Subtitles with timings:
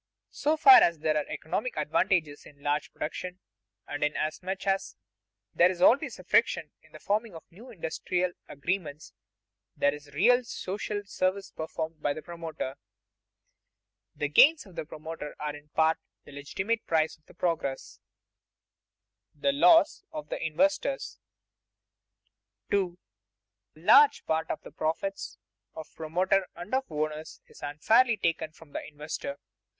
[0.31, 3.37] So far as there are economic advantages in large production,
[3.87, 4.95] and inasmuch as
[5.53, 9.13] there is always friction in the forming of new industrial arrangements,
[9.77, 12.77] there is a real social service performed by the promoter.
[14.15, 17.99] The gains of the promoter are in part the legitimate price of progress.
[19.35, 21.19] [Sidenote: The loss of the investors]
[22.71, 22.97] 2.
[23.75, 25.37] _A large part of the profits
[25.75, 29.37] of promoter and of owners is unfairly taken from the investor.